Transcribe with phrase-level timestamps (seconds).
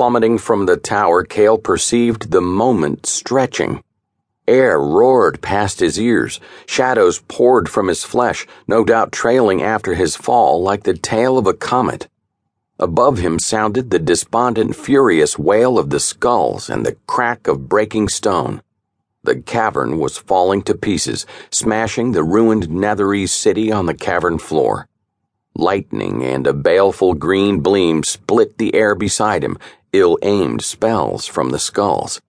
[0.00, 3.82] Plummeting from the tower, Cale perceived the moment stretching.
[4.48, 6.40] Air roared past his ears.
[6.64, 11.46] Shadows poured from his flesh, no doubt trailing after his fall like the tail of
[11.46, 12.08] a comet.
[12.78, 18.08] Above him sounded the despondent, furious wail of the skulls and the crack of breaking
[18.08, 18.62] stone.
[19.24, 24.86] The cavern was falling to pieces, smashing the ruined Netherese city on the cavern floor.
[25.56, 29.58] Lightning and a baleful green gleam split the air beside him,
[29.92, 32.20] ill aimed spells from the skulls.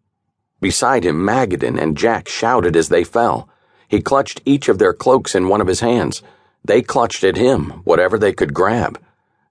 [0.59, 3.49] Beside him, Magadon and Jak shouted as they fell.
[3.87, 6.21] He clutched each of their cloaks in one of his hands.
[6.63, 8.99] They clutched at him, whatever they could grab.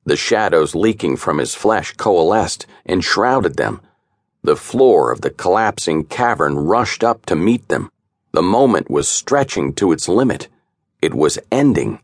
[0.04, 3.80] The shadows leaking from his flesh coalesced, and shrouded them.
[4.42, 7.90] The floor of the collapsing cavern rushed up to meet them.
[8.32, 10.48] The moment was stretching to its limit.
[11.02, 12.00] It was ending.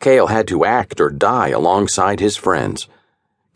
[0.00, 2.88] Cale had to act or die alongside his friends.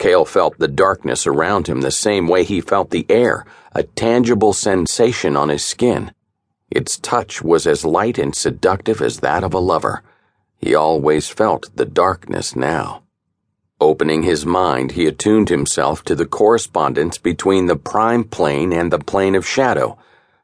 [0.02, 4.52] Cale felt the darkness around him the same way he felt the air, a tangible
[4.52, 6.10] sensation on his skin.
[6.72, 10.02] Its touch was as light and seductive as that of a lover.
[10.56, 13.04] He always felt the darkness now.
[13.80, 18.98] Opening his mind, he attuned himself to the correspondence between the prime plane and the
[18.98, 19.96] plane of shadow,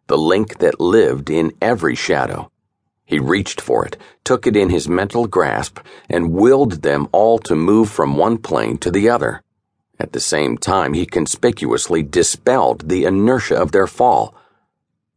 [0.06, 2.48] the link that lived in every shadow.
[3.04, 7.56] He reached for it, took it in his mental grasp, and willed them all to
[7.56, 9.42] move from one plane to the other.
[10.00, 14.34] At the same time, he conspicuously dispelled the inertia of their fall.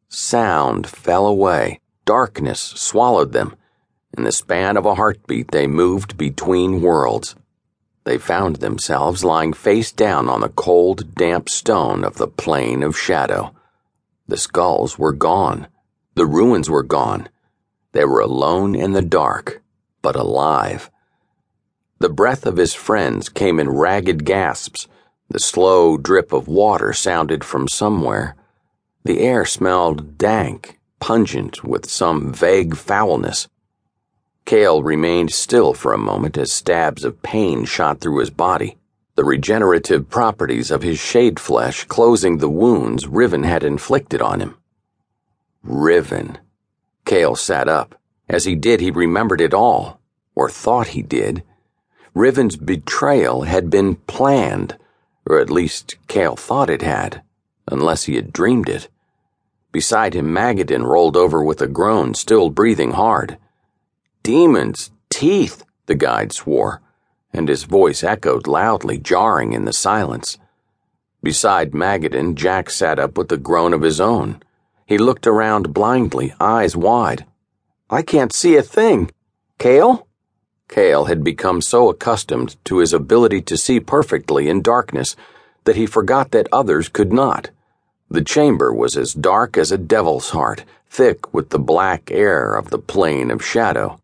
[0.10, 3.56] Sound fell away, darkness swallowed them.
[4.18, 7.36] In the span of a heartbeat, they moved between worlds.
[8.04, 12.98] They found themselves lying face down on the cold, damp stone of the plane of
[12.98, 13.54] shadow.
[14.28, 15.68] The skulls were gone.
[16.16, 17.30] The ruins were gone.
[17.92, 19.62] They were alone in the dark,
[20.02, 20.90] but alive.
[22.02, 24.88] The breath of his friends came in ragged gasps.
[25.30, 28.36] The slow drip of water sounded from somewhere.
[29.04, 33.50] The air smelled dank, pungent with some vague foulness.
[34.46, 38.80] Cale remained still for a moment as stabs of pain shot through his body,
[39.14, 44.58] the regenerative properties of his shade flesh closing the wounds Riven had inflicted on him.
[45.62, 46.40] Riven.
[47.06, 47.94] Cale sat up.
[48.28, 50.02] As he did, he remembered it all,
[50.34, 51.44] or thought he did.
[52.14, 54.78] Riven's betrayal had been planned,
[55.26, 57.22] or at least Cale thought it had,
[57.68, 58.90] unless he had dreamed it.
[59.72, 63.38] Beside him, Magadon rolled over with a groan, still breathing hard.
[64.24, 66.82] Demons, teeth, the guide swore,
[67.32, 70.38] and his voice echoed loudly, jarring in the silence.
[71.24, 74.44] Beside Magadon, Jak sat up with a groan of his own.
[74.86, 77.26] He looked around blindly, eyes wide.
[77.90, 79.12] I can't see a thing.
[79.58, 80.08] Cale?
[80.72, 85.16] Cale had become so accustomed to his ability to see perfectly in darkness
[85.66, 87.52] that he forgot that others could not.
[88.10, 92.72] The chamber was as dark as a devil's heart, thick with the black air of
[92.72, 94.01] the plane of shadow.